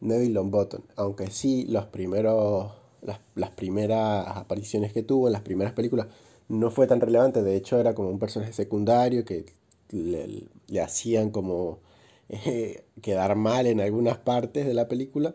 [0.00, 6.08] Neville Longbottom, aunque sí los primeros, las, primeras apariciones que tuvo en las primeras películas
[6.50, 9.46] no fue tan relevante, de hecho era como un personaje secundario que
[9.90, 10.48] le,
[10.82, 11.78] hacían como
[12.28, 15.34] eh, quedar mal en algunas partes de la película.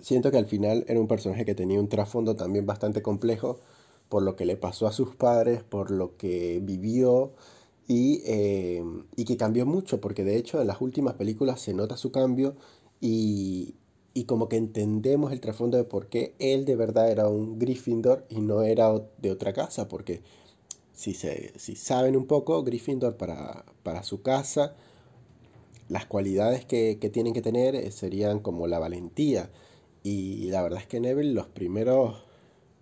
[0.00, 3.58] Siento que al final era un personaje que tenía un trasfondo también bastante complejo
[4.08, 7.32] por lo que le pasó a sus padres, por lo que vivió
[7.88, 8.84] y, eh,
[9.16, 12.54] y que cambió mucho, porque de hecho en las últimas películas se nota su cambio
[13.00, 13.74] y,
[14.18, 18.26] y como que entendemos el trasfondo de por qué él de verdad era un Gryffindor
[18.28, 20.22] y no era de otra casa, porque
[20.92, 24.74] si, se, si saben un poco, Gryffindor para, para su casa,
[25.88, 29.52] las cualidades que, que tienen que tener eh, serían como la valentía,
[30.02, 32.16] y la verdad es que Neville, los primeros,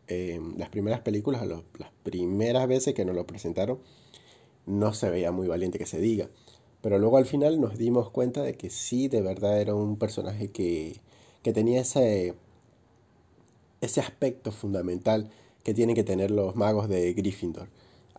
[0.08, 3.78] eh, las primeras películas, las primeras veces que nos lo presentaron,
[4.64, 6.30] no se veía muy valiente que se diga.
[6.80, 10.50] Pero luego al final nos dimos cuenta de que sí, de verdad era un personaje
[10.50, 11.00] que,
[11.46, 12.34] que tenía ese,
[13.80, 15.30] ese aspecto fundamental
[15.62, 17.68] que tienen que tener los magos de Gryffindor.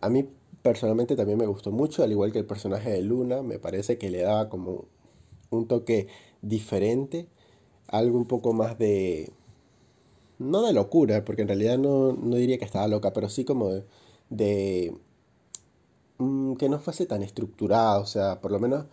[0.00, 0.26] A mí
[0.62, 4.08] personalmente también me gustó mucho, al igual que el personaje de Luna, me parece que
[4.08, 4.86] le daba como
[5.50, 6.08] un toque
[6.40, 7.28] diferente
[7.88, 9.30] algo un poco más de...
[10.38, 13.82] No de locura, porque en realidad no, diría que estaba loca, pero sí como
[14.30, 14.96] de...
[16.16, 18.86] Mm, que no fuese tan estructurado, o sea, por lo menos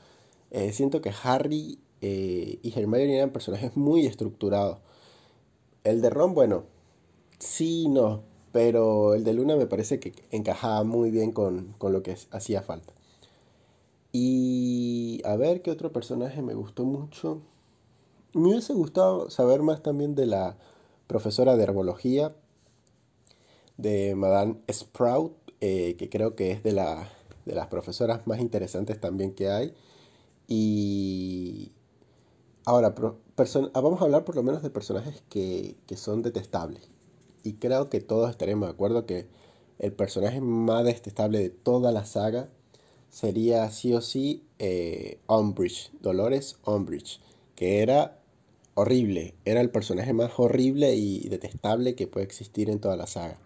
[0.52, 4.80] eh, siento que Harry eh, y Hermione eran personajes muy estructurados.
[5.84, 6.64] El de Ron, bueno,
[7.40, 12.04] sí, no, pero el de Luna me parece que encajaba muy bien con, con lo
[12.04, 12.94] que hacía falta.
[14.12, 17.42] Y a ver qué otro personaje me gustó mucho.
[18.34, 20.58] Me hubiese gustado saber más también de la
[21.08, 22.34] profesora de herbología,
[23.78, 27.10] de Madame Sprout, eh, que creo que es de, la,
[27.46, 29.74] de las profesoras más interesantes también que hay.
[30.48, 31.72] Y
[32.66, 36.90] ahora, ah, vamos a hablar por lo menos de personajes que, son detestables.
[37.44, 39.28] Y creo que todos estaremos de acuerdo que
[39.80, 42.50] el personaje más detestable de toda la saga
[43.10, 47.22] sería sí o sí eh, Umbridge, Dolores Umbridge,
[47.56, 48.20] que era
[48.74, 49.36] horrible.
[49.46, 53.40] Era el personaje más horrible y detestable que puede existir en toda la saga.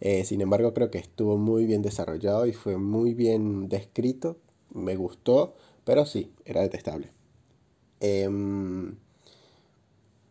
[0.00, 4.36] Eh, sin embargo, creo que estuvo muy bien desarrollado y fue muy bien descrito.
[4.72, 5.54] Me gustó,
[5.84, 7.17] pero sí, era detestable.
[8.00, 8.96] Em,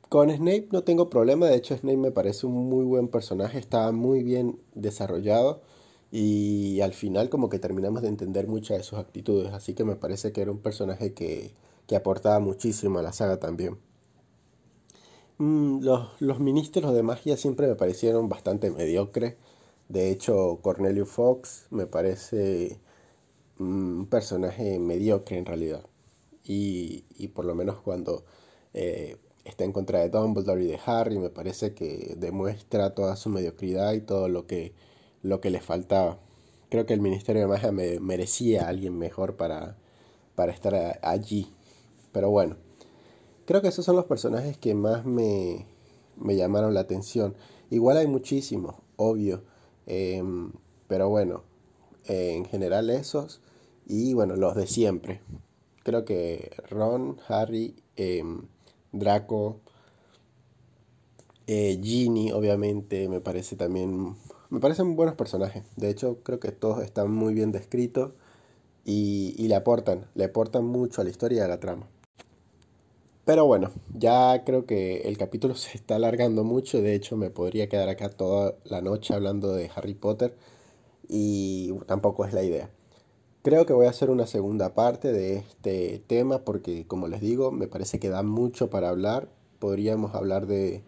[0.10, 3.92] con Snape no tengo problema, de hecho Snape me parece un muy buen personaje, estaba
[3.92, 5.62] muy bien desarrollado
[6.12, 9.96] y al final como que terminamos de entender muchas de sus actitudes, así que me
[9.98, 11.54] parece que era un personaje que,
[11.88, 13.78] que aportaba muchísimo a la saga también.
[15.40, 19.36] Mm, los, los ministros de magia siempre me parecieron bastante mediocres,
[19.90, 22.80] de hecho Cornelio Fox me parece
[23.58, 25.86] mm, un personaje mediocre en realidad
[26.48, 28.26] y, y por lo menos cuando...
[28.74, 29.18] Eh,
[29.48, 33.94] está en contra de Dumbledore y de Harry, me parece que demuestra toda su mediocridad
[33.94, 34.74] y todo lo que,
[35.24, 36.20] lo que le faltaba.
[36.70, 39.78] Creo que el Ministerio de Magia me, merecía a alguien mejor para,
[40.36, 41.54] para estar allí.
[42.12, 42.58] Pero bueno,
[43.46, 45.66] creo que esos son los personajes que más me,
[46.18, 47.36] me llamaron la atención.
[47.70, 49.44] Igual hay muchísimos, obvio.
[49.86, 50.52] Em,
[50.88, 51.44] pero bueno,
[52.06, 53.42] en general esos.
[53.86, 55.22] Y bueno, los de siempre.
[55.88, 58.42] Creo que Ron, Harry, em,
[58.92, 59.62] Draco,
[61.48, 64.18] eh, Ginny, obviamente, me parece también.
[64.50, 65.64] Me parecen buenos personajes.
[65.78, 68.12] De hecho, creo que todos están muy bien descritos
[68.86, 71.88] y, y le aportan, le aportan mucho a la historia y a la trama.
[73.26, 76.82] Pero bueno, ya creo que el capítulo se está alargando mucho.
[76.82, 80.36] De hecho, me podría quedar acá toda la noche hablando de Harry Potter.
[81.08, 82.70] Y tampoco es la idea.
[83.48, 87.50] Creo que voy a hacer una segunda parte de este tema porque, como les digo,
[87.50, 89.30] me parece que da mucho para hablar.
[89.60, 90.84] Podríamos hablar de,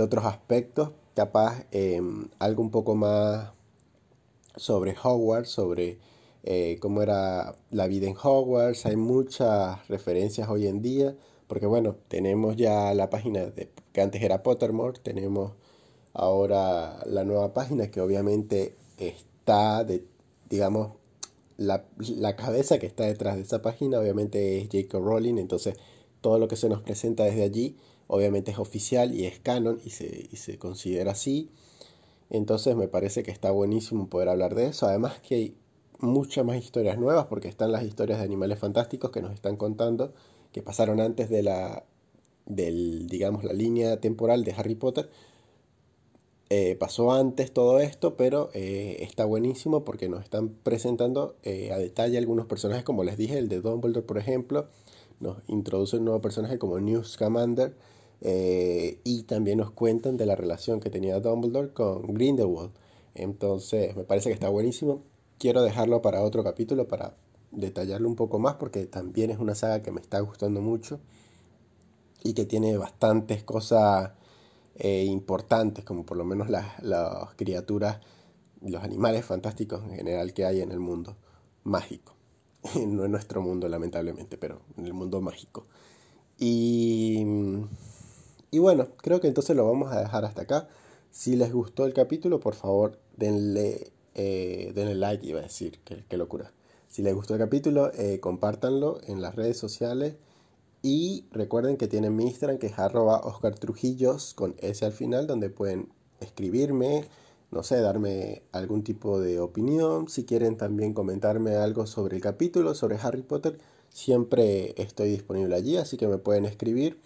[0.00, 3.50] otros aspectos, capaz em, algo un poco más
[4.54, 5.98] sobre Hogwarts, sobre
[6.44, 8.86] eh, cómo era la vida en Hogwarts.
[8.86, 11.16] Hay muchas referencias hoy en día,
[11.48, 13.52] porque bueno, tenemos ya la página
[13.92, 15.54] que antes era Pottermore, tenemos
[16.12, 20.04] ahora la nueva página que obviamente está, de,
[20.48, 20.92] digamos,
[21.56, 25.76] la, cabeza que está detrás de esa página obviamente es Jacob Rowling, entonces
[26.20, 27.76] todo lo que se nos presenta desde allí
[28.08, 31.50] obviamente es oficial y es canon y se, y se considera así.
[32.30, 34.86] Entonces me parece que está buenísimo poder hablar de eso.
[34.86, 35.56] Además que hay
[36.00, 40.12] muchas más historias nuevas porque están las historias de animales fantásticos que nos están contando
[40.52, 41.84] que pasaron antes de la
[42.44, 45.10] del digamos la línea temporal de Harry Potter
[46.48, 51.78] eh, pasó antes todo esto, pero eh, está buenísimo porque nos están presentando eh, a
[51.78, 54.68] detalle algunos personajes, como les dije, el de Dumbledore, por ejemplo,
[55.18, 57.76] nos introduce un nuevo personaje como Newt Scamander
[58.22, 62.70] y también nos cuentan de la relación que tenía Dumbledore con Grindelwald.
[63.14, 65.02] Entonces, me parece que está buenísimo.
[65.38, 67.14] Quiero dejarlo para otro capítulo para
[67.50, 71.00] detallarlo un poco más porque también es una saga que me está gustando mucho
[72.22, 74.12] y que tiene bastantes cosas
[74.78, 78.00] eh, importantes, como por lo menos las, las criaturas,
[78.60, 81.16] los animales fantásticos en general que hay en el mundo
[81.64, 82.14] mágico.
[82.86, 85.66] no en nuestro mundo, lamentablemente, pero en el mundo mágico.
[86.38, 87.24] Y,
[88.50, 90.68] y bueno, creo que entonces lo vamos a dejar hasta acá.
[91.10, 96.16] Si les gustó el capítulo, por favor, denle, eh, denle like, iba a decir, qué,
[96.16, 96.52] locura.
[96.88, 100.16] Si les gustó el capítulo, eh, compártanlo en las redes sociales
[100.86, 105.26] y recuerden que tienen mi Instagram que es arroba Oscar Trujillos con S al final,
[105.26, 105.88] donde pueden
[106.20, 107.02] escribirme,
[107.50, 110.08] no sé, darme algún tipo de opinión.
[110.08, 113.58] Si quieren también comentarme algo sobre el capítulo, sobre Harry Potter,
[113.88, 117.00] siempre estoy disponible allí, así que me pueden escribir.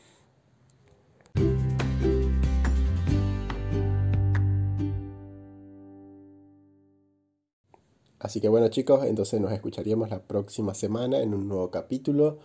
[8.18, 12.40] Así que bueno chicos, entonces nos escucharíamos la próxima semana en un nuevo capítulo.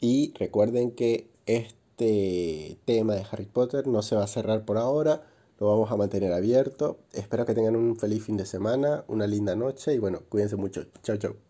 [0.00, 5.22] Y recuerden que este tema de Harry Potter no se va a cerrar por ahora,
[5.58, 6.98] lo vamos a mantener abierto.
[7.12, 10.84] Espero que tengan un feliz fin de semana, una linda noche y bueno, cuídense mucho.
[11.02, 11.45] Chao, chao.